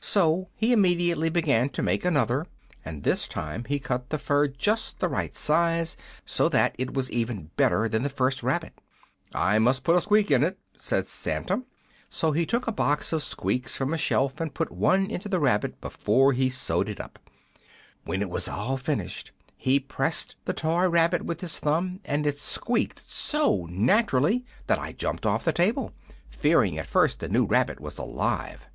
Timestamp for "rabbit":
8.42-8.82, 15.40-15.80, 20.86-21.22, 27.46-27.80